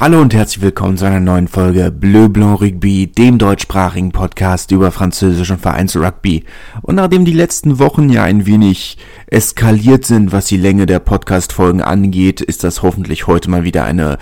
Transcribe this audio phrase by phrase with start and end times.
[0.00, 4.92] Hallo und herzlich willkommen zu einer neuen Folge Bleu Blanc Rugby, dem deutschsprachigen Podcast über
[4.92, 6.44] französischen Vereinsrugby.
[6.80, 11.82] Und nachdem die letzten Wochen ja ein wenig eskaliert sind, was die Länge der Podcast-Folgen
[11.82, 14.16] angeht, ist das hoffentlich heute mal wieder eine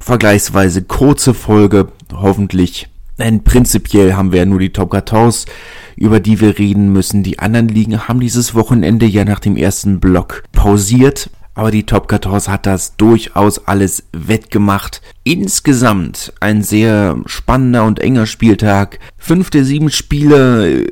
[0.00, 1.88] vergleichsweise kurze Folge.
[2.14, 2.88] Hoffentlich,
[3.18, 5.52] denn prinzipiell haben wir ja nur die Top 14,
[5.94, 7.22] über die wir reden müssen.
[7.22, 12.10] Die anderen Ligen haben dieses Wochenende ja nach dem ersten Block pausiert aber die Top
[12.10, 15.02] 14 hat das durchaus alles wettgemacht.
[15.24, 18.98] Insgesamt ein sehr spannender und enger Spieltag.
[19.18, 20.90] Fünf der sieben Spiele äh,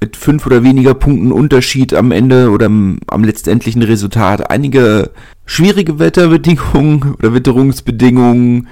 [0.00, 4.50] mit fünf oder weniger Punkten Unterschied am Ende oder am, am letztendlichen Resultat.
[4.50, 5.10] Einige
[5.44, 8.68] schwierige Wetterbedingungen oder Witterungsbedingungen,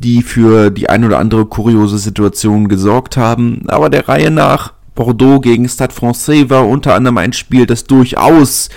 [0.00, 3.64] die für die ein oder andere kuriose Situation gesorgt haben.
[3.68, 8.68] Aber der Reihe nach Bordeaux gegen Stade Francais war unter anderem ein Spiel, das durchaus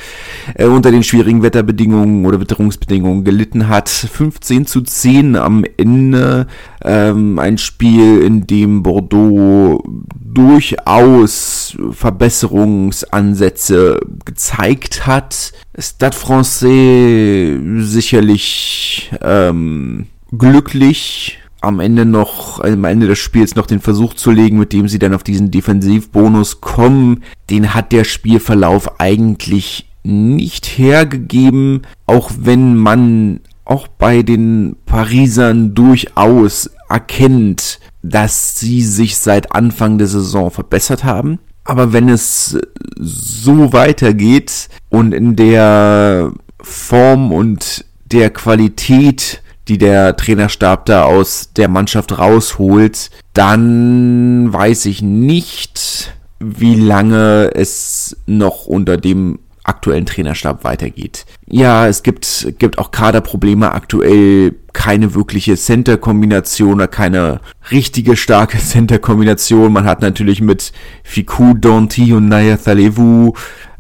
[0.55, 3.89] äh, unter den schwierigen Wetterbedingungen oder Witterungsbedingungen gelitten hat.
[3.89, 6.47] 15 zu 10 am Ende.
[6.81, 9.83] Ähm, ein Spiel, in dem Bordeaux
[10.15, 15.51] durchaus Verbesserungsansätze gezeigt hat.
[15.77, 24.13] Stade Francais sicherlich ähm, glücklich am Ende noch, am Ende des Spiels noch den Versuch
[24.13, 27.23] zu legen, mit dem sie dann auf diesen Defensivbonus kommen.
[27.49, 36.69] Den hat der Spielverlauf eigentlich nicht hergegeben, auch wenn man auch bei den Parisern durchaus
[36.89, 41.39] erkennt, dass sie sich seit Anfang der Saison verbessert haben.
[41.63, 42.57] Aber wenn es
[42.99, 51.67] so weitergeht und in der Form und der Qualität die der Trainerstab da aus der
[51.67, 61.25] Mannschaft rausholt, dann weiß ich nicht, wie lange es noch unter dem aktuellen Trainerstab weitergeht.
[61.47, 67.39] Ja, es gibt, gibt auch Kaderprobleme aktuell, keine wirkliche Center-Kombination oder keine
[67.71, 69.71] richtige starke Center-Kombination.
[69.71, 73.33] Man hat natürlich mit Fiku, Donti und Naya Thalevu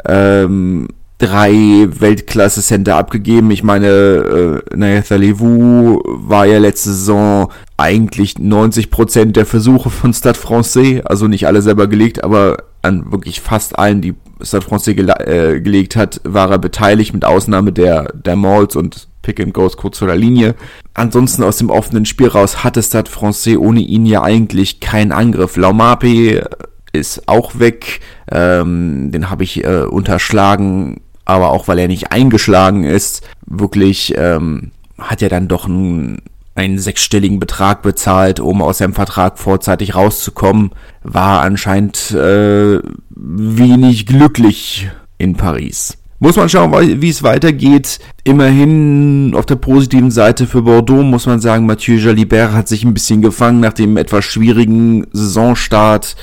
[0.05, 0.87] ähm,
[1.17, 3.51] drei Weltklasse-Center abgegeben.
[3.51, 10.37] Ich meine, äh, Nathan Levu war ja letzte Saison eigentlich 90% der Versuche von Stade
[10.37, 15.13] Francais, also nicht alle selber gelegt, aber an wirklich fast allen, die Stade Francais gele
[15.25, 19.77] äh, gelegt hat, war er beteiligt, mit Ausnahme der, der Malls und Pick and Goes
[19.77, 20.55] kurz vor der Linie.
[20.93, 25.55] Ansonsten aus dem offenen Spiel raus hatte Stade Francais ohne ihn ja eigentlich keinen Angriff.
[25.55, 26.43] Laumape
[26.93, 27.99] ist auch weg,
[28.31, 34.71] ähm, den habe ich äh, unterschlagen aber auch weil er nicht eingeschlagen ist, wirklich ähm,
[34.97, 36.21] hat er dann doch einen,
[36.55, 40.71] einen sechsstelligen Betrag bezahlt, um aus seinem Vertrag vorzeitig rauszukommen,
[41.03, 45.97] war anscheinend äh, wenig glücklich in Paris.
[46.19, 47.99] Muss man schauen, wie es weitergeht.
[48.23, 52.93] Immerhin auf der positiven Seite für Bordeaux muss man sagen, Mathieu Jalibert hat sich ein
[52.93, 56.15] bisschen gefangen nach dem etwas schwierigen Saisonstart.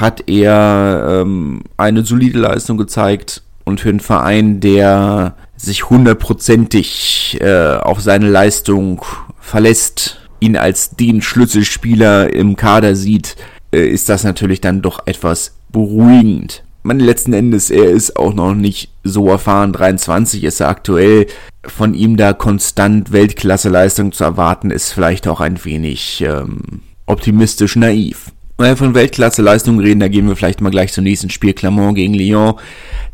[0.00, 7.76] Hat er ähm, eine solide Leistung gezeigt und für einen Verein, der sich hundertprozentig äh,
[7.76, 9.04] auf seine Leistung
[9.40, 13.36] verlässt, ihn als den Schlüsselspieler im Kader sieht,
[13.72, 16.64] äh, ist das natürlich dann doch etwas beruhigend.
[16.82, 21.26] Man letzten Endes, er ist auch noch nicht so erfahren, 23 ist er aktuell.
[21.64, 28.32] Von ihm da konstant Weltklasse-Leistung zu erwarten, ist vielleicht auch ein wenig ähm, optimistisch naiv.
[28.58, 31.52] Wenn wir von Weltklasse-Leistung reden, da gehen wir vielleicht mal gleich zum nächsten Spiel.
[31.52, 32.54] Clermont gegen Lyon.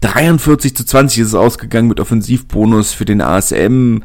[0.01, 4.01] 43 zu 20 ist es ausgegangen mit Offensivbonus für den ASM.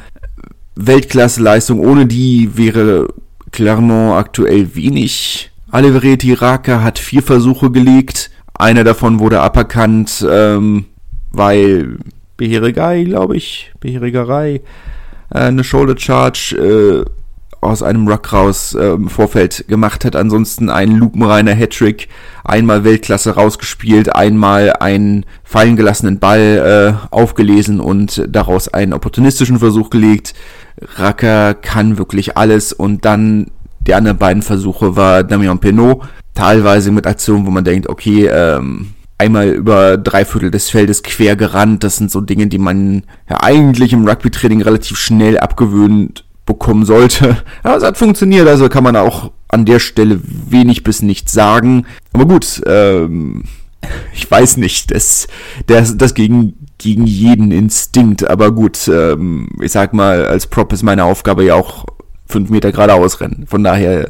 [0.76, 3.08] Weltklasse-Leistung, ohne die wäre
[3.52, 5.52] Clermont aktuell wenig.
[5.72, 8.30] Alivereti Raka hat vier Versuche gelegt.
[8.54, 10.86] Einer davon wurde aberkannt, ähm,
[11.32, 11.98] weil
[12.38, 14.62] Beheregai, glaube ich, Beheregerei,
[15.34, 17.23] äh, eine Shoulder Charge äh,
[17.64, 20.16] aus einem Ruck raus äh, im Vorfeld gemacht hat.
[20.16, 22.08] Ansonsten ein lupenreiner Hattrick,
[22.44, 29.90] einmal Weltklasse rausgespielt, einmal einen fallen gelassenen Ball äh, aufgelesen und daraus einen opportunistischen Versuch
[29.90, 30.34] gelegt.
[30.96, 33.48] Racker kann wirklich alles und dann
[33.88, 38.94] die anderen beiden Versuche war Damian Penot, teilweise mit Aktionen, wo man denkt, okay, ähm,
[39.18, 41.84] einmal über drei Viertel des Feldes quer gerannt.
[41.84, 47.38] Das sind so Dinge, die man ja eigentlich im Rugby-Training relativ schnell abgewöhnt bekommen sollte.
[47.64, 51.86] Aber es hat funktioniert, also kann man auch an der Stelle wenig bis nichts sagen.
[52.12, 53.44] Aber gut, ähm,
[54.14, 55.28] ich weiß nicht, das,
[55.68, 60.84] das, das gegen, gegen jeden Instinkt, aber gut, ähm, ich sag mal, als Prop ist
[60.84, 61.86] meine Aufgabe ja auch
[62.28, 63.46] fünf Meter geradeaus rennen.
[63.48, 64.10] Von daher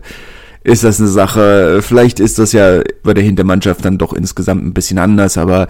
[0.63, 4.73] ist das eine Sache, vielleicht ist das ja bei der Hintermannschaft dann doch insgesamt ein
[4.73, 5.67] bisschen anders, aber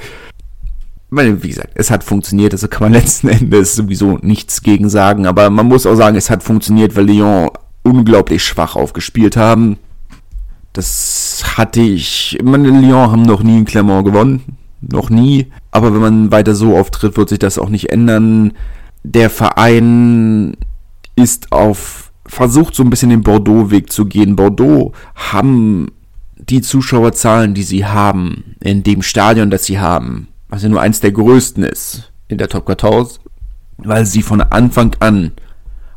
[1.15, 5.49] wie gesagt, es hat funktioniert, also kann man letzten Endes sowieso nichts gegen sagen, aber
[5.49, 7.49] man muss auch sagen, es hat funktioniert, weil Lyon
[7.83, 9.77] unglaublich schwach aufgespielt haben.
[10.71, 12.39] Das hatte ich.
[12.43, 14.57] Meine Lyon haben noch nie in Clermont gewonnen.
[14.81, 15.51] Noch nie.
[15.71, 18.53] Aber wenn man weiter so auftritt, wird sich das auch nicht ändern.
[19.03, 20.57] Der Verein
[21.15, 24.35] ist auf versucht so ein bisschen den Bordeaux-Weg zu gehen.
[24.35, 25.91] Bordeaux haben
[26.37, 30.99] die Zuschauerzahlen, die sie haben, in dem Stadion, das sie haben, was ja nur eins
[30.99, 33.19] der größten ist in der Top 14,
[33.77, 35.31] weil sie von Anfang an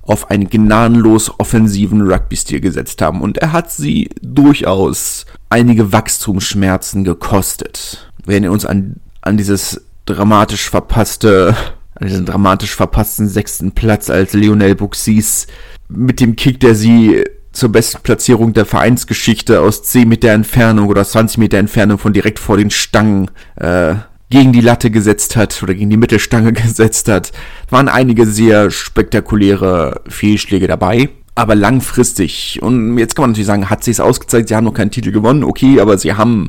[0.01, 3.21] auf einen gnadenlos offensiven Rugby-Stil gesetzt haben.
[3.21, 8.11] Und er hat sie durchaus einige Wachstumsschmerzen gekostet.
[8.25, 11.55] Wir erinnern uns an, an dieses dramatisch verpasste,
[11.95, 15.49] an diesen dramatisch verpassten sechsten Platz, als Lionel Buxis
[15.89, 21.05] mit dem Kick, der sie zur besten Platzierung der Vereinsgeschichte aus 10 Meter Entfernung oder
[21.05, 23.97] 20 Meter Entfernung von direkt vor den Stangen äh,
[24.31, 27.33] gegen die Latte gesetzt hat oder gegen die Mittelstange gesetzt hat,
[27.71, 31.11] waren einige sehr spektakuläre Fehlschläge dabei.
[31.35, 34.73] Aber langfristig, und jetzt kann man natürlich sagen, hat sich es ausgezeigt, sie haben noch
[34.73, 36.49] keinen Titel gewonnen, okay, aber sie haben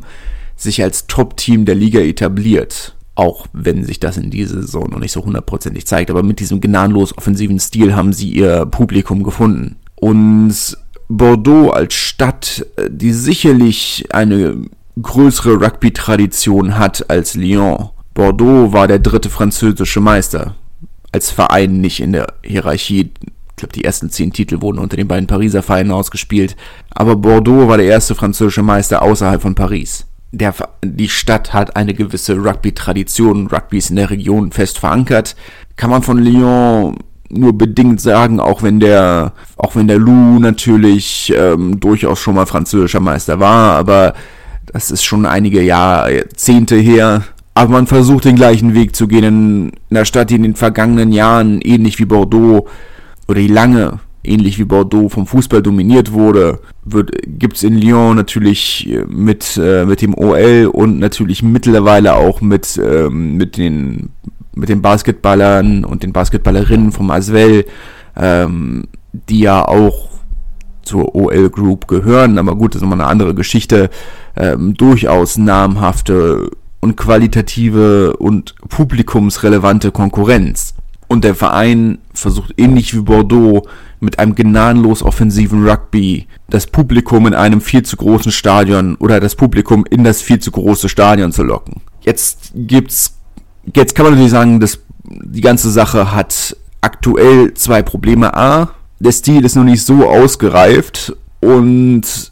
[0.56, 2.96] sich als Top-Team der Liga etabliert.
[3.14, 6.10] Auch wenn sich das in dieser Saison noch nicht so hundertprozentig zeigt.
[6.12, 9.78] Aber mit diesem gnadenlos offensiven Stil haben sie ihr Publikum gefunden.
[9.96, 10.78] Und
[11.10, 14.68] Bordeaux als Stadt, die sicherlich eine
[15.02, 17.90] größere Rugby-Tradition hat als Lyon.
[18.14, 20.56] Bordeaux war der dritte französische Meister.
[21.12, 23.12] Als Verein nicht in der Hierarchie.
[23.22, 26.56] Ich glaube, die ersten zehn Titel wurden unter den beiden Pariser Vereinen ausgespielt.
[26.92, 30.06] Aber Bordeaux war der erste französische Meister außerhalb von Paris.
[30.32, 30.54] Der,
[30.84, 33.48] die Stadt hat eine gewisse Rugby-Tradition.
[33.48, 35.36] Rugby ist in der Region fest verankert.
[35.76, 36.98] Kann man von Lyon
[37.30, 42.46] nur bedingt sagen, auch wenn der, auch wenn der Lou natürlich ähm, durchaus schon mal
[42.46, 44.14] französischer Meister war, aber
[44.72, 47.24] das ist schon einige Jahrzehnte her.
[47.54, 51.12] Aber man versucht den gleichen Weg zu gehen in einer Stadt, die in den vergangenen
[51.12, 52.68] Jahren ähnlich wie Bordeaux
[53.28, 56.60] oder die lange ähnlich wie Bordeaux vom Fußball dominiert wurde,
[57.26, 62.80] gibt es in Lyon natürlich mit, äh, mit dem OL und natürlich mittlerweile auch mit,
[62.84, 64.10] ähm, mit, den,
[64.54, 67.66] mit den Basketballern und den Basketballerinnen vom Aswell,
[68.16, 70.17] ähm, die ja auch
[70.88, 73.90] zur OL Group gehören, aber gut, das ist nochmal eine andere Geschichte,
[74.36, 76.50] ähm, durchaus namhafte
[76.80, 80.74] und qualitative und publikumsrelevante Konkurrenz.
[81.08, 83.68] Und der Verein versucht ähnlich wie Bordeaux
[84.00, 89.36] mit einem gnadenlos offensiven Rugby das Publikum in einem viel zu großen Stadion oder das
[89.36, 91.82] Publikum in das viel zu große Stadion zu locken.
[92.02, 93.18] Jetzt gibt's,
[93.74, 98.34] jetzt kann man natürlich sagen, dass die ganze Sache hat aktuell zwei Probleme.
[98.36, 102.32] A, der Stil ist noch nicht so ausgereift und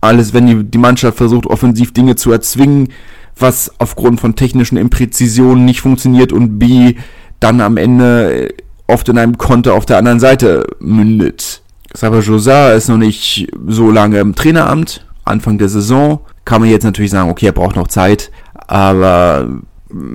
[0.00, 2.88] alles, wenn die, die Mannschaft versucht, offensiv Dinge zu erzwingen,
[3.36, 6.94] was aufgrund von technischen Impräzisionen nicht funktioniert und B,
[7.40, 8.54] dann am Ende
[8.86, 11.62] oft in einem Konter auf der anderen Seite mündet.
[11.92, 16.20] Xaver Josat ist noch nicht so lange im Traineramt, Anfang der Saison.
[16.44, 18.30] Kann man jetzt natürlich sagen, okay, er braucht noch Zeit,
[18.66, 19.48] aber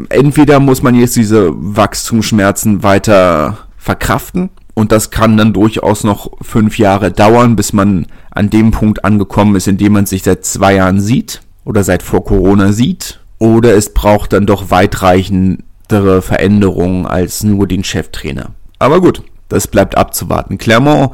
[0.10, 4.50] entweder muss man jetzt diese Wachstumsschmerzen weiter verkraften
[4.80, 9.58] und das kann dann durchaus noch fünf Jahre dauern, bis man an dem Punkt angekommen
[9.58, 13.20] ist, in dem man sich seit zwei Jahren sieht oder seit vor Corona sieht.
[13.40, 18.52] Oder es braucht dann doch weitreichendere Veränderungen als nur den Cheftrainer.
[18.80, 20.58] Aber gut, das bleibt abzuwarten.
[20.58, 21.12] Clermont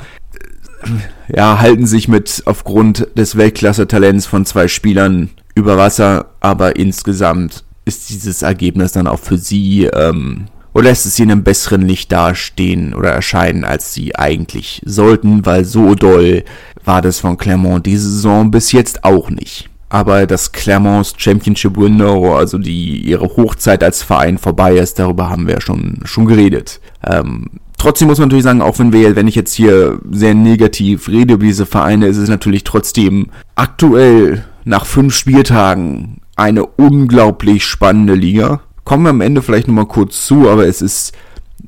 [0.84, 7.64] äh, ja, halten sich mit aufgrund des Weltklasse-Talents von zwei Spielern über Wasser, aber insgesamt
[7.84, 11.84] ist dieses Ergebnis dann auch für sie ähm, oder lässt es sie in einem besseren
[11.84, 16.44] Licht dastehen oder erscheinen, als sie eigentlich sollten, weil so doll
[16.84, 19.70] war das von Clermont diese Saison bis jetzt auch nicht.
[19.88, 25.48] Aber dass Clermonts Championship Window, also die ihre Hochzeit als Verein vorbei ist, darüber haben
[25.48, 26.82] wir schon schon geredet.
[27.08, 31.08] Ähm, trotzdem muss man natürlich sagen, auch wenn wir, wenn ich jetzt hier sehr negativ
[31.08, 38.16] rede über diese Vereine, ist es natürlich trotzdem aktuell nach fünf Spieltagen eine unglaublich spannende
[38.16, 41.12] Liga kommen wir am Ende vielleicht nochmal kurz zu, aber es ist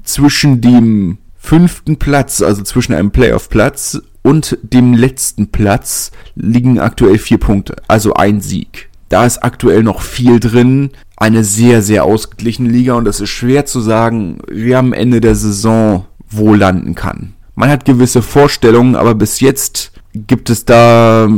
[0.03, 7.37] zwischen dem fünften Platz, also zwischen einem Playoff-Platz und dem letzten Platz liegen aktuell vier
[7.37, 8.89] Punkte, also ein Sieg.
[9.09, 13.65] Da ist aktuell noch viel drin, eine sehr, sehr ausgeglichene Liga und es ist schwer
[13.65, 17.33] zu sagen, wer am Ende der Saison wo landen kann.
[17.55, 21.29] Man hat gewisse Vorstellungen, aber bis jetzt gibt es da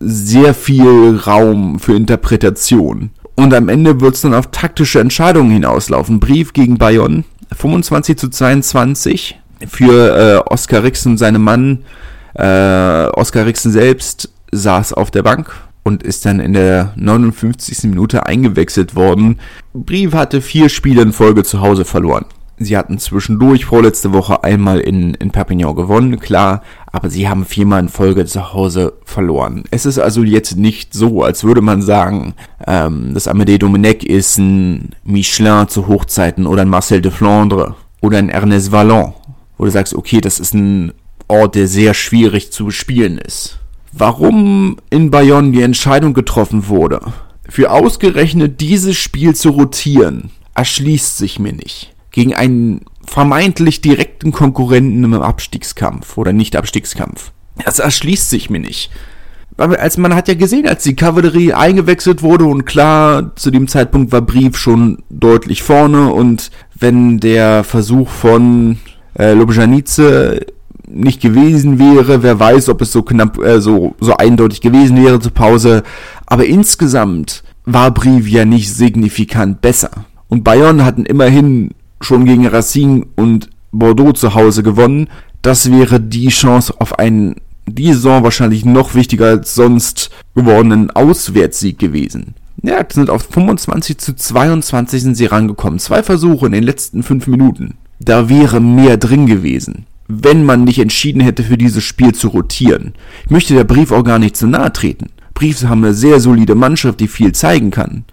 [0.00, 3.10] sehr viel Raum für Interpretation.
[3.38, 6.18] Und am Ende wird es dann auf taktische Entscheidungen hinauslaufen.
[6.18, 7.22] Brief gegen Bayonne,
[7.56, 11.84] 25 zu 22 für äh, Oskar Rixen und seinem Mann.
[12.34, 15.54] Äh, Oskar Rixen selbst saß auf der Bank
[15.84, 17.84] und ist dann in der 59.
[17.84, 19.38] Minute eingewechselt worden.
[19.72, 22.24] Brief hatte vier Spiele in Folge zu Hause verloren.
[22.60, 27.80] Sie hatten zwischendurch vorletzte Woche einmal in, in Perpignan gewonnen, klar, aber sie haben viermal
[27.80, 29.62] in Folge zu Hause verloren.
[29.70, 32.34] Es ist also jetzt nicht so, als würde man sagen,
[32.66, 38.18] ähm, dass Amédée Domenech ist ein Michelin zu Hochzeiten oder ein Marcel de Flandre oder
[38.18, 39.12] ein Ernest Vallon,
[39.56, 40.92] wo du sagst, okay, das ist ein
[41.28, 43.60] Ort, der sehr schwierig zu bespielen ist.
[43.92, 47.00] Warum in Bayonne die Entscheidung getroffen wurde,
[47.48, 55.04] für ausgerechnet dieses Spiel zu rotieren, erschließt sich mir nicht gegen einen vermeintlich direkten Konkurrenten
[55.04, 57.30] im Abstiegskampf oder Nicht-Abstiegskampf.
[57.64, 58.90] Das erschließt sich mir nicht.
[59.56, 64.10] Als man hat ja gesehen, als die Kavallerie eingewechselt wurde und klar, zu dem Zeitpunkt
[64.10, 68.78] war Brief schon deutlich vorne und wenn der Versuch von
[69.16, 70.40] äh, Lobjanice
[70.88, 75.20] nicht gewesen wäre, wer weiß, ob es so knapp, äh, so, so eindeutig gewesen wäre
[75.20, 75.84] zur Pause.
[76.26, 79.90] Aber insgesamt war Brief ja nicht signifikant besser.
[80.26, 81.70] Und Bayern hatten immerhin
[82.00, 85.08] schon gegen Racine und Bordeaux zu Hause gewonnen.
[85.42, 87.36] Das wäre die Chance auf einen
[87.66, 92.34] die Saison wahrscheinlich noch wichtiger als sonst gewordenen Auswärtssieg gewesen.
[92.62, 95.78] Ja, sind auf 25 zu 22 sind sie rangekommen.
[95.78, 97.74] Zwei Versuche in den letzten fünf Minuten.
[98.00, 102.94] Da wäre mehr drin gewesen, wenn man nicht entschieden hätte, für dieses Spiel zu rotieren.
[103.24, 105.10] Ich möchte der Brief auch gar nicht zu nahe treten.
[105.34, 108.04] Briefs haben eine sehr solide Mannschaft, die viel zeigen kann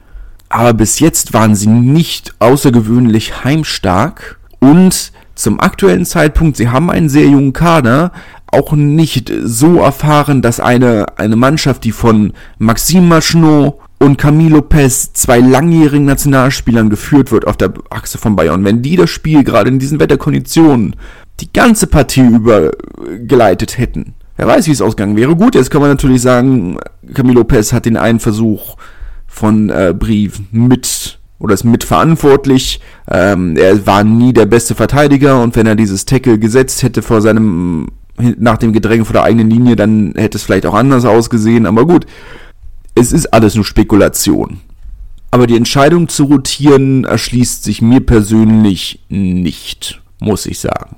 [0.55, 7.09] aber bis jetzt waren sie nicht außergewöhnlich heimstark und zum aktuellen Zeitpunkt, sie haben einen
[7.09, 8.13] sehr jungen Kader,
[8.47, 15.12] auch nicht so erfahren, dass eine, eine Mannschaft, die von Maxime Machenot und Camille Lopez,
[15.12, 19.67] zwei langjährigen Nationalspielern geführt wird auf der Achse von Bayern, wenn die das Spiel gerade
[19.67, 20.95] in diesen Wetterkonditionen
[21.41, 22.71] die ganze Partie über
[23.27, 24.13] geleitet hätten.
[24.38, 25.35] Wer weiß, wie es ausgegangen wäre.
[25.35, 26.77] Gut, jetzt kann man natürlich sagen,
[27.13, 28.77] Camilo Lopez hat den einen Versuch
[29.36, 32.80] von äh, Brief mit oder ist mitverantwortlich.
[33.12, 37.22] Ähm, er war nie der beste Verteidiger und wenn er dieses Tackle gesetzt hätte vor
[37.22, 37.88] seinem
[38.18, 41.65] nach dem Gedränge vor der eigenen Linie, dann hätte es vielleicht auch anders ausgesehen.
[41.65, 42.06] Aber gut,
[42.96, 44.62] es ist alles nur Spekulation.
[45.32, 50.96] Aber die Entscheidung zu rotieren erschließt sich mir persönlich nicht, muss ich sagen.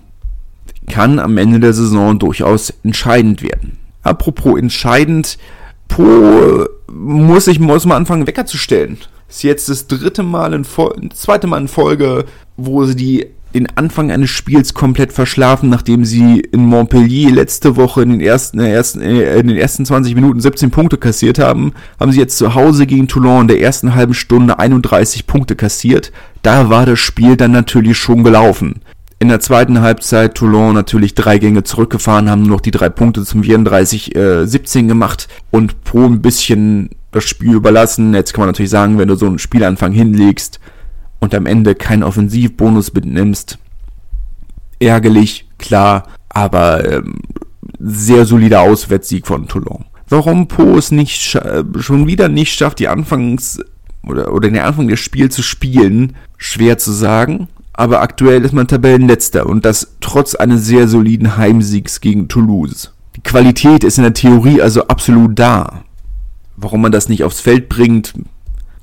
[0.87, 3.77] Kann am Ende der Saison durchaus entscheidend werden.
[4.03, 5.39] Apropos entscheidend,
[5.87, 8.97] Po muss ich muss mal anfangen, Wecker zu stellen.
[9.29, 12.25] Ist jetzt das dritte Mal in Folge, zweite Mal in Folge,
[12.55, 18.03] wo sie die den Anfang eines Spiels komplett verschlafen, nachdem sie in Montpellier letzte Woche
[18.03, 22.37] in den ersten, in den ersten 20 Minuten 17 Punkte kassiert haben, haben sie jetzt
[22.37, 26.11] zu Hause gegen Toulon in der ersten halben Stunde 31 Punkte kassiert.
[26.43, 28.81] Da war das Spiel dann natürlich schon gelaufen.
[29.19, 33.23] In der zweiten Halbzeit Toulon natürlich drei Gänge zurückgefahren, haben nur noch die drei Punkte
[33.25, 38.13] zum 34-17 äh, gemacht und pro ein bisschen das Spiel überlassen.
[38.13, 40.59] Jetzt kann man natürlich sagen, wenn du so einen Spielanfang hinlegst
[41.19, 43.57] und am Ende keinen Offensivbonus mitnimmst,
[44.79, 47.15] ärgerlich, klar, aber ähm,
[47.79, 49.85] sehr solider Auswärtssieg von Toulon.
[50.09, 53.59] Warum Po es nicht äh, schon wieder nicht schafft, die Anfangs
[54.03, 57.47] oder, oder den Anfang des Spiels zu spielen, schwer zu sagen
[57.77, 62.91] aber aktuell ist man Tabellenletzter und das trotz eines sehr soliden Heimsiegs gegen Toulouse.
[63.15, 65.83] Die Qualität ist in der Theorie also absolut da.
[66.57, 68.13] Warum man das nicht aufs Feld bringt,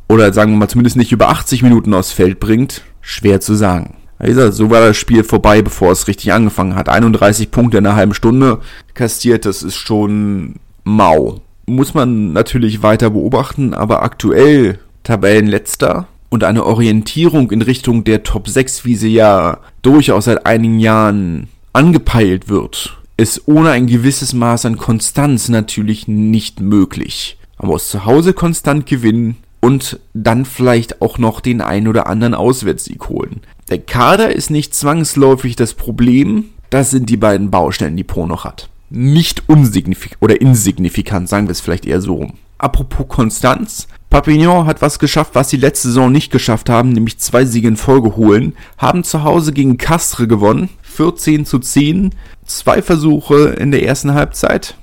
[0.08, 3.96] oder sagen wir mal zumindest nicht über 80 Minuten aufs Feld bringt, schwer zu sagen.
[4.18, 6.88] Also, so war das Spiel vorbei, bevor es richtig angefangen hat.
[6.88, 8.60] 31 Punkte in einer halben Stunde
[8.94, 11.40] kassiert, das ist schon mau.
[11.66, 18.48] Muss man natürlich weiter beobachten, aber aktuell Tabellenletzter und eine Orientierung in Richtung der Top
[18.48, 24.66] 6, wie sie ja durchaus seit einigen Jahren angepeilt wird, ist ohne ein gewisses Maß
[24.66, 27.38] an Konstanz natürlich nicht möglich.
[27.56, 32.34] Man muss zu Hause konstant gewinnen und dann vielleicht auch noch den ein oder anderen
[32.34, 33.42] Auswärtssieg holen.
[33.70, 38.42] Der Kader ist nicht zwangsläufig das Problem, das sind die beiden Baustellen, die Pro noch
[38.42, 38.68] hat.
[38.90, 42.32] Nicht unsignifikant oder insignifikant, sagen wir es vielleicht eher so rum.
[42.58, 47.44] Apropos Konstanz, Papignon hat was geschafft, was sie letzte Saison nicht geschafft haben, nämlich zwei
[47.44, 52.14] Siege in Folge holen, haben zu Hause gegen Castre gewonnen, 14 zu 10,
[52.46, 54.76] zwei Versuche in der ersten Halbzeit.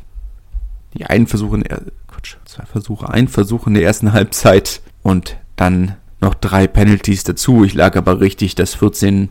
[0.95, 5.37] Die einen Versuche in der, Quatsch, zwei Versuche, ein Versuch in der ersten Halbzeit und
[5.55, 7.63] dann noch drei Penalties dazu.
[7.63, 9.29] Ich lag aber richtig, das 14-0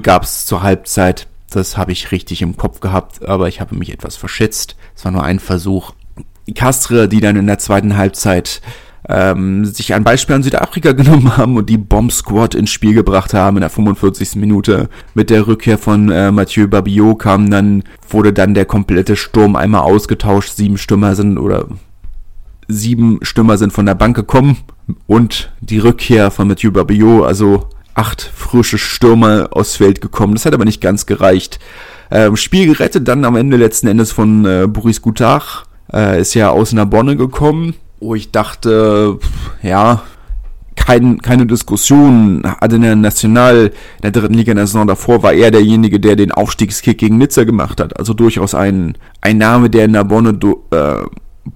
[0.00, 1.28] gab es zur Halbzeit.
[1.50, 4.74] Das habe ich richtig im Kopf gehabt, aber ich habe mich etwas verschätzt.
[4.96, 5.92] Es war nur ein Versuch.
[6.56, 8.60] Castre, die dann in der zweiten Halbzeit
[9.08, 13.34] ähm, sich ein Beispiel an Südafrika genommen haben und die Bomb Squad ins Spiel gebracht
[13.34, 14.36] haben in der 45.
[14.36, 14.88] Minute.
[15.14, 19.82] Mit der Rückkehr von äh, Mathieu Babillot kam dann, wurde dann der komplette Sturm einmal
[19.82, 20.54] ausgetauscht.
[20.56, 21.66] Sieben Stürmer sind oder
[22.68, 24.58] sieben Stürmer sind von der Bank gekommen
[25.06, 30.34] und die Rückkehr von Mathieu Babillot, also acht frische Stürmer aufs Feld gekommen.
[30.34, 31.58] Das hat aber nicht ganz gereicht.
[32.10, 35.64] Ähm, Spiel gerettet dann am Ende letzten Endes von äh, Boris Goutard.
[35.92, 37.74] Äh, ist ja aus Narbonne gekommen,
[38.06, 39.18] wo ich dachte,
[39.62, 40.02] ja,
[40.76, 42.42] kein, keine Diskussion.
[42.62, 46.30] Der National, in der dritten Liga in der Saison davor, war er derjenige, der den
[46.30, 47.98] Aufstiegskick gegen Nizza gemacht hat.
[47.98, 51.02] Also durchaus ein, ein Name, der in Narbonne do, äh,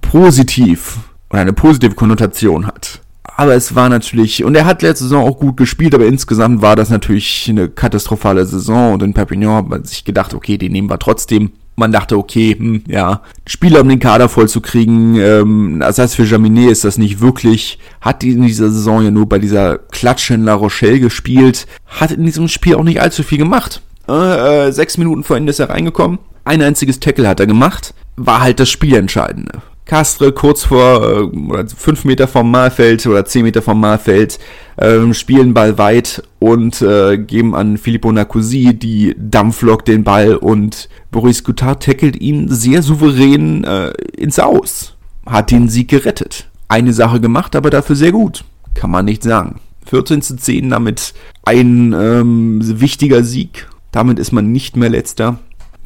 [0.01, 0.97] positiv
[1.29, 3.01] oder eine positive Konnotation hat.
[3.23, 6.75] Aber es war natürlich, und er hat letzte Saison auch gut gespielt, aber insgesamt war
[6.75, 10.89] das natürlich eine katastrophale Saison und in Perpignan hat man sich gedacht, okay, den nehmen
[10.89, 11.51] wir trotzdem.
[11.81, 16.15] Man dachte, okay, hm, ja, Spieler um den Kader voll zu kriegen, ähm, das heißt
[16.15, 20.35] für Jaminet ist das nicht wirklich, hat in dieser Saison ja nur bei dieser Klatsche
[20.35, 23.81] in La Rochelle gespielt, hat in diesem Spiel auch nicht allzu viel gemacht.
[24.07, 27.95] Äh, äh, sechs Minuten vor Ende ist er reingekommen, ein einziges Tackle hat er gemacht,
[28.15, 29.63] war halt das Spielentscheidende.
[29.85, 34.39] Castre kurz vor äh, oder fünf Meter vom Mahlfeld oder zehn Meter vom Mahlfeld
[34.77, 40.87] äh, spielen Ball weit und äh, geben an Filippo Nacusi die Dampflok den Ball und
[41.11, 44.95] Boris Goutard tackelt ihn sehr souverän äh, ins Aus.
[45.25, 46.47] Hat den Sieg gerettet.
[46.67, 48.43] Eine Sache gemacht, aber dafür sehr gut.
[48.73, 49.59] Kann man nicht sagen.
[49.87, 53.67] 14 zu 10 damit ein ähm, wichtiger Sieg.
[53.91, 55.39] Damit ist man nicht mehr letzter.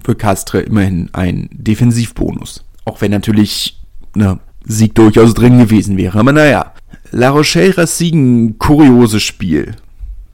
[0.04, 2.64] Für Castre immerhin ein Defensivbonus.
[2.86, 3.80] Auch wenn natürlich
[4.16, 6.20] ne, Sieg durchaus drin gewesen wäre.
[6.20, 6.74] Aber naja,
[7.12, 9.76] La Rochelle Racing, kurioses Spiel,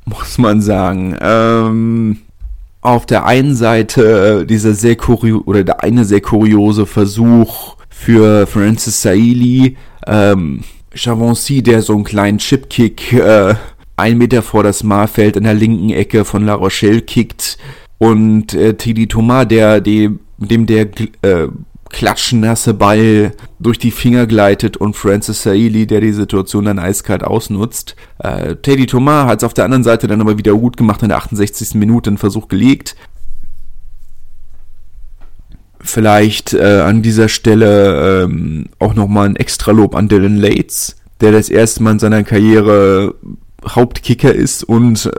[0.06, 1.16] muss man sagen.
[1.22, 2.18] Ähm,
[2.82, 9.02] auf der einen Seite dieser sehr kurio oder der eine sehr kuriose Versuch für Francis
[9.02, 10.62] Saili, ähm,
[10.96, 13.54] Chavancy, der so einen kleinen Chipkick äh,
[13.98, 17.58] ein Meter vor das Mahlfeld in der linken Ecke von La Rochelle kickt
[18.00, 20.88] und äh, Tidi Thomas, der, dem der
[21.22, 21.48] äh,
[21.92, 27.96] klatschnasse Ball durch die Finger gleitet und Francis Saili, der die Situation dann eiskalt ausnutzt.
[28.20, 31.10] Äh, Teddy Thomas hat es auf der anderen Seite dann aber wieder gut gemacht in
[31.10, 31.76] der 68.
[31.76, 32.96] Minute einen Versuch gelegt.
[35.80, 41.50] Vielleicht äh, an dieser Stelle ähm, auch nochmal ein Extralob an Dylan Lates, der das
[41.50, 43.16] erste Mal in seiner Karriere
[43.68, 45.12] Hauptkicker ist und äh,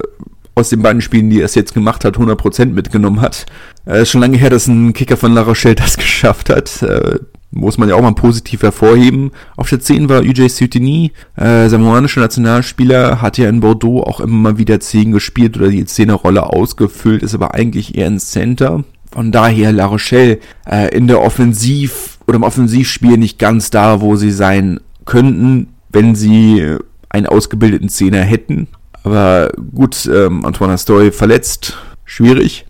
[0.55, 3.47] aus den beiden Spielen, die er es jetzt gemacht hat, 100% mitgenommen hat.
[3.87, 6.83] Äh, ist schon lange her, dass ein Kicker von La Rochelle das geschafft hat.
[6.83, 7.19] Äh,
[7.53, 9.31] muss man ja auch mal positiv hervorheben.
[9.57, 14.53] Auf der 10 war UJ Soutini, äh, samoanischer Nationalspieler, hat ja in Bordeaux auch immer
[14.53, 18.85] mal wieder 10 gespielt oder die 10er Rolle ausgefüllt, ist aber eigentlich eher ein Center.
[19.11, 24.17] Von daher La Rochelle äh, in der Offensiv oder im Offensivspiel nicht ganz da, wo
[24.17, 26.79] sie sein könnten, wenn sie
[27.11, 28.69] einen ausgebildeten Zehner hätten.
[29.05, 32.65] Aber gut, ähm, Antoine Astoy verletzt, schwierig.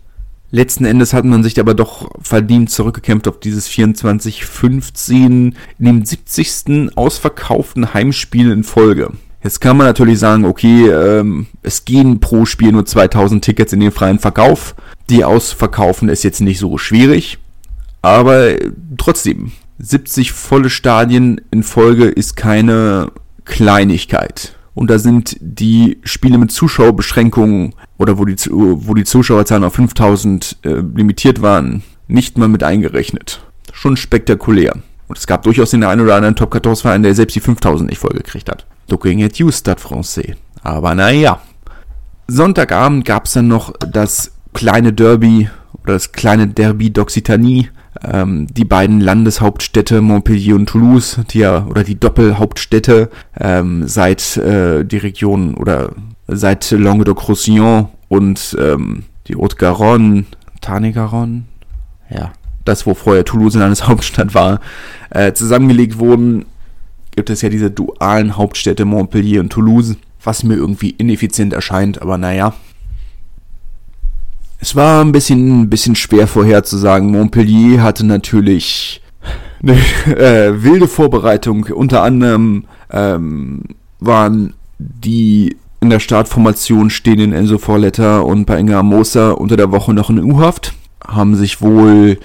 [0.55, 6.95] Letzten Endes hat man sich aber doch verdient zurückgekämpft auf dieses 24-15 in dem 70.
[6.95, 9.13] ausverkauften Heimspiel in Folge.
[9.43, 13.79] Jetzt kann man natürlich sagen, okay, ähm, es gehen pro Spiel nur 2000 Tickets in
[13.79, 14.75] den freien Verkauf.
[15.09, 17.39] Die ausverkaufen ist jetzt nicht so schwierig.
[18.03, 18.49] Aber
[18.97, 23.11] trotzdem, 70 volle Stadien in Folge ist keine
[23.45, 24.55] Kleinigkeit.
[24.75, 30.57] Und da sind die Spiele mit Zuschauerbeschränkungen oder wo die, wo die Zuschauerzahlen auf 5000
[30.63, 33.41] äh, limitiert waren, nicht mal mit eingerechnet.
[33.71, 34.73] Schon spektakulär.
[35.07, 37.89] Und es gab durchaus den einen oder anderen Top 14 Verein, der selbst die 5000
[37.89, 38.65] nicht vollgekriegt hat.
[38.89, 40.35] Looking at you, Stade Francais.
[40.61, 41.41] Aber naja.
[42.27, 45.49] Sonntagabend gab es dann noch das kleine Derby
[45.81, 47.69] oder das kleine Derby d'Occitanie
[48.03, 54.83] ähm, die beiden Landeshauptstädte Montpellier und Toulouse, die ja, oder die Doppelhauptstädte, ähm, seit äh,
[54.83, 55.91] die Region oder
[56.27, 60.25] seit Languedoc-Roussillon und ähm, die Haute-Garonne,
[60.61, 61.43] Tarn-et-Garonne,
[62.09, 62.31] ja,
[62.65, 64.59] das, wo vorher Toulouse Landeshauptstadt war,
[65.09, 66.45] äh, zusammengelegt wurden,
[67.15, 72.17] gibt es ja diese dualen Hauptstädte Montpellier und Toulouse, was mir irgendwie ineffizient erscheint, aber
[72.17, 72.53] naja,
[74.59, 77.11] es war ein bisschen, ein bisschen schwer vorherzusagen.
[77.11, 79.01] Montpellier hatte natürlich
[79.61, 79.73] eine
[80.05, 81.65] äh, wilde Vorbereitung.
[81.65, 83.63] Unter anderem ähm,
[83.99, 89.93] waren die in der Startformation stehenden Enzo Vorletter und bei Inga Moser unter der Woche
[89.93, 90.73] noch in U-Haft.
[91.05, 92.19] Haben sich wohl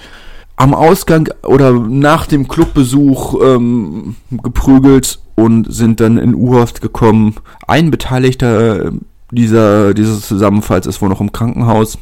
[0.55, 7.35] am Ausgang oder nach dem Clubbesuch ähm, geprügelt und sind dann in U-Haft gekommen.
[7.67, 8.93] Ein Beteiligter
[9.29, 11.97] dieser, dieses Zusammenfalls ist wohl noch im Krankenhaus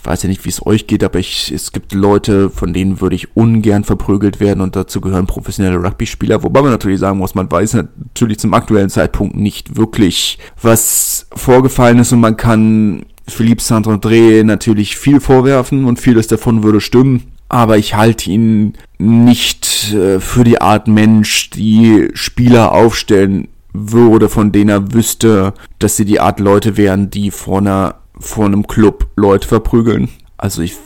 [0.00, 3.02] ich weiß ja nicht, wie es euch geht, aber ich, es gibt Leute, von denen
[3.02, 7.34] würde ich ungern verprügelt werden und dazu gehören professionelle Rugby-Spieler, wobei man natürlich sagen muss,
[7.34, 13.62] man weiß natürlich zum aktuellen Zeitpunkt nicht wirklich, was vorgefallen ist und man kann Philippe
[13.62, 20.18] Saint-André natürlich viel vorwerfen und vieles davon würde stimmen, aber ich halte ihn nicht äh,
[20.18, 26.20] für die Art Mensch, die Spieler aufstellen würde, von denen er wüsste, dass sie die
[26.20, 30.08] Art Leute wären, die vor einer, vor einem Club Leute verprügeln.
[30.36, 30.76] Also ich,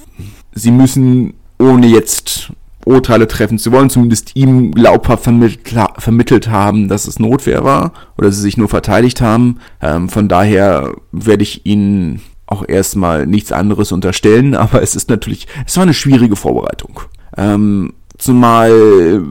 [0.55, 2.53] sie müssen, ohne jetzt
[2.85, 5.61] Urteile treffen zu wollen, zumindest ihm glaubhaft vermittelt,
[5.99, 9.59] vermittelt haben, dass es Notwehr war oder sie sich nur verteidigt haben.
[9.81, 15.47] Ähm, von daher werde ich ihnen auch erstmal nichts anderes unterstellen, aber es ist natürlich,
[15.67, 17.01] es war eine schwierige Vorbereitung.
[17.37, 19.23] Ähm, zumal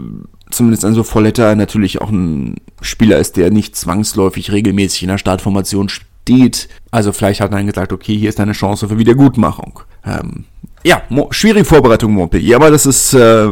[0.54, 5.90] zumindest Enso Folletta natürlich auch ein Spieler ist, der nicht zwangsläufig regelmäßig in der Startformation
[6.24, 6.70] steht.
[6.92, 9.82] Also vielleicht hat dann gesagt, okay, hier ist eine Chance für Wiedergutmachung.
[10.06, 10.46] Ähm,
[10.86, 13.48] ja, schwierige Vorbereitung Montpellier, aber das ist, äh,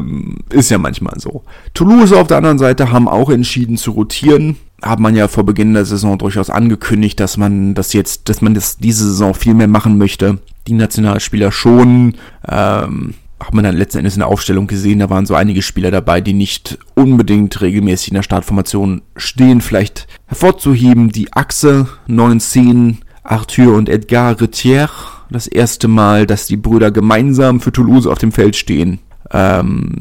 [0.50, 1.44] ist ja manchmal so.
[1.74, 4.58] Toulouse auf der anderen Seite haben auch entschieden zu rotieren.
[4.82, 8.54] Hat man ja vor Beginn der Saison durchaus angekündigt, dass man das jetzt, dass man
[8.54, 10.40] das diese Saison viel mehr machen möchte.
[10.68, 12.16] Die Nationalspieler schon.
[12.48, 13.14] Ähm,
[13.46, 16.22] hat man dann letzten Endes in der Aufstellung gesehen, da waren so einige Spieler dabei,
[16.22, 19.62] die nicht unbedingt regelmäßig in der Startformation stehen.
[19.62, 24.90] Vielleicht hervorzuheben die Achse 9-10, Arthur und Edgar Retier.
[25.30, 29.00] Das erste Mal, dass die Brüder gemeinsam für Toulouse auf dem Feld stehen.
[29.32, 29.94] Ähm,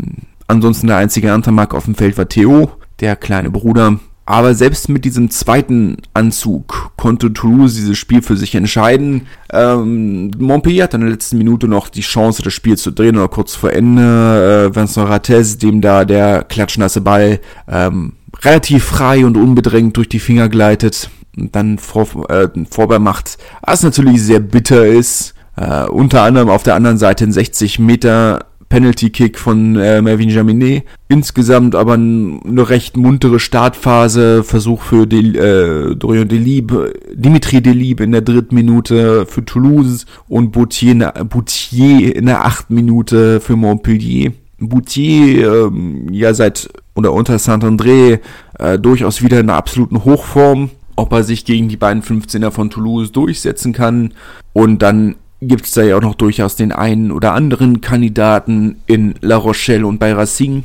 [0.49, 4.01] ansonsten der einzige Antamak auf dem Feld war Theo, der kleine Bruder.
[4.31, 9.27] Aber selbst mit diesem zweiten Anzug konnte Toulouse dieses Spiel für sich entscheiden.
[9.53, 13.27] Ähm, Montpellier hat in der letzten Minute noch die Chance, das Spiel zu drehen oder
[13.27, 14.71] kurz vor Ende.
[14.71, 18.13] Äh, Vincent Rates, dem da der klatschnasse Ball ähm,
[18.45, 23.83] relativ frei und unbedrängt durch die Finger gleitet und dann vor, äh, vorbei macht, was
[23.83, 25.35] natürlich sehr bitter ist.
[25.57, 30.85] Äh, unter anderem auf der anderen Seite in 60 Meter Penalty-Kick von äh, Melvin Jaminet.
[31.09, 36.73] Insgesamt aber eine recht muntere Startphase, Versuch für Del, äh, Dorian Delib,
[37.13, 43.41] Dimitri Delib in der dritten Minute für Toulouse und Boutier, Boutier in der achten Minute
[43.41, 44.33] für Montpellier.
[44.61, 48.21] Boutier ähm, ja seit oder unter Saint-André
[48.59, 50.71] äh, durchaus wieder in einer absoluten Hochform.
[50.97, 54.13] Ob er sich gegen die beiden 15er von Toulouse durchsetzen kann
[54.53, 59.15] und dann gibt es da ja auch noch durchaus den einen oder anderen Kandidaten in
[59.21, 60.65] La Rochelle und bei Racing.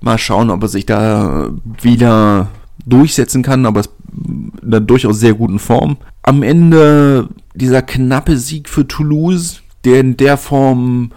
[0.00, 2.48] Mal schauen, ob er sich da wieder
[2.84, 3.82] durchsetzen kann, aber
[4.26, 5.96] in einer durchaus sehr guten Form.
[6.22, 11.12] Am Ende dieser knappe Sieg für Toulouse, der in der Form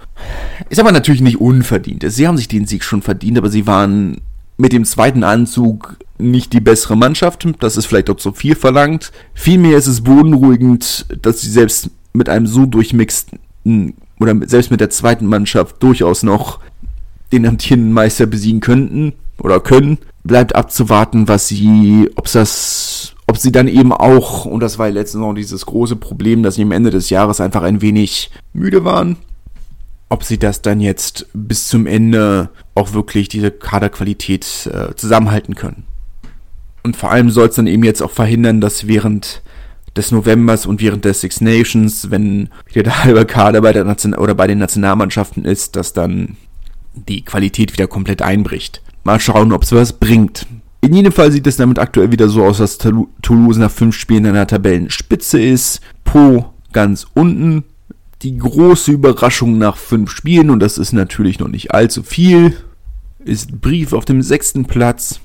[0.69, 2.05] ist aber natürlich nicht unverdient.
[2.07, 4.21] Sie haben sich den Sieg schon verdient, aber sie waren
[4.57, 7.47] mit dem zweiten Anzug nicht die bessere Mannschaft.
[7.59, 9.11] Das ist vielleicht auch zu viel verlangt.
[9.33, 14.89] Vielmehr ist es beunruhigend, dass sie selbst mit einem so durchmixten oder selbst mit der
[14.89, 16.59] zweiten Mannschaft durchaus noch
[17.31, 19.97] den amtierenden Meister besiegen könnten oder können.
[20.23, 24.93] Bleibt abzuwarten, was sie, ob das, ob sie dann eben auch, und das war ja
[24.93, 28.83] letztens noch dieses große Problem, dass sie am Ende des Jahres einfach ein wenig müde
[28.85, 29.17] waren,
[30.09, 35.85] ob sie das dann jetzt bis zum Ende auch wirklich diese Kaderqualität äh, zusammenhalten können.
[36.83, 39.41] Und vor allem soll es dann eben jetzt auch verhindern, dass während
[39.95, 44.13] des Novembers und während der Six Nations, wenn wieder der halbe Kader bei der Nation
[44.13, 46.37] oder bei den Nationalmannschaften ist, dass dann
[46.93, 48.81] die Qualität wieder komplett einbricht.
[49.03, 50.45] Mal schauen, ob es was bringt.
[50.81, 54.25] In jedem Fall sieht es damit aktuell wieder so aus, dass Toulouse nach fünf Spielen
[54.25, 55.81] in der Tabellenspitze ist.
[56.03, 57.63] Po ganz unten.
[58.21, 62.55] Die große Überraschung nach fünf Spielen, und das ist natürlich noch nicht allzu viel,
[63.23, 65.19] ist Brief auf dem sechsten Platz.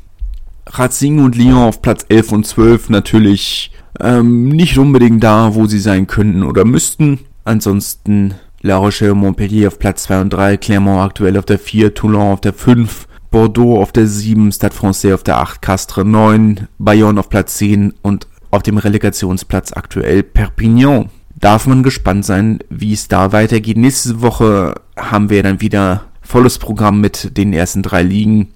[0.66, 5.78] Racing und Lyon auf Platz 11 und 12 natürlich ähm, nicht unbedingt da, wo sie
[5.78, 7.20] sein könnten oder müssten.
[7.44, 12.32] Ansonsten La Rochelle Montpellier auf Platz 2 und 3, Clermont aktuell auf der 4, Toulon
[12.32, 17.20] auf der 5, Bordeaux auf der 7, Stade Francais auf der 8, Castres 9, Bayonne
[17.20, 21.10] auf Platz 10 und auf dem Relegationsplatz aktuell Perpignan.
[21.38, 23.76] Darf man gespannt sein, wie es da weitergeht.
[23.76, 28.48] Nächste Woche haben wir dann wieder volles Programm mit den ersten drei Ligen.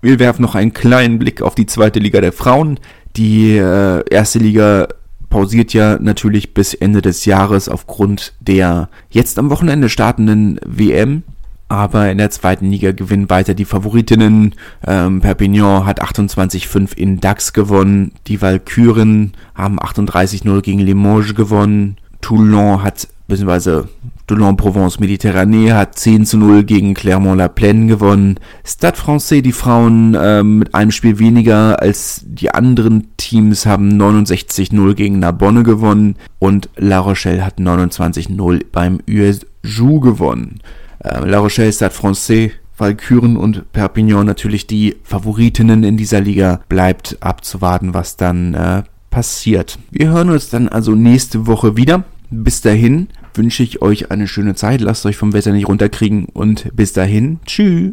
[0.00, 2.78] Wir werfen noch einen kleinen Blick auf die zweite Liga der Frauen.
[3.18, 4.86] Die äh, erste Liga
[5.28, 11.24] pausiert ja natürlich bis Ende des Jahres aufgrund der jetzt am Wochenende startenden WM.
[11.66, 14.54] Aber in der zweiten Liga gewinnen weiter die Favoritinnen.
[14.86, 18.12] Ähm, Perpignan hat 28-5 in DAX gewonnen.
[18.28, 21.96] Die Valkyren haben 38-0 gegen Limoges gewonnen.
[22.20, 23.88] Toulon hat, beziehungsweise
[24.28, 28.38] Toulon-Provence Méditerranée hat 10 zu 0 gegen Clermont-la-Plaine gewonnen.
[28.64, 34.94] Stade Francais, die Frauen äh, mit einem Spiel weniger als die anderen Teams, haben 69-0
[34.94, 40.60] gegen Narbonne gewonnen und La Rochelle hat 29-0 beim USJU gewonnen.
[41.00, 46.60] Äh, La Rochelle, Stade Francais, Valkyren und Perpignan natürlich die Favoritinnen in dieser Liga.
[46.68, 49.78] Bleibt abzuwarten, was dann äh, passiert.
[49.90, 52.04] Wir hören uns dann also nächste Woche wieder.
[52.30, 54.80] Bis dahin wünsche ich euch eine schöne Zeit.
[54.80, 57.38] Lasst euch vom Wetter nicht runterkriegen und bis dahin.
[57.46, 57.92] Tschüss.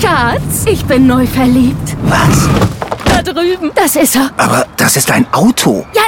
[0.00, 1.96] Schatz, ich bin neu verliebt.
[2.04, 2.48] Was?
[3.04, 3.70] Da drüben.
[3.74, 4.30] Das ist er.
[4.36, 5.84] Aber das ist ein Auto.
[5.94, 6.02] Ja,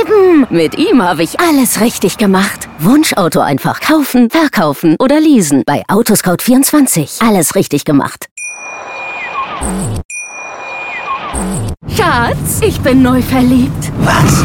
[0.00, 0.46] eben.
[0.50, 2.68] Mit ihm habe ich alles richtig gemacht.
[2.78, 5.62] Wunschauto einfach kaufen, verkaufen oder leasen.
[5.66, 7.26] Bei Autoscout24.
[7.26, 8.26] Alles richtig gemacht.
[11.88, 13.92] Schatz, ich bin neu verliebt.
[13.98, 14.44] Was?